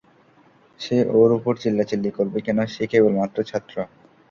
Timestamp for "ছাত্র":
3.43-3.75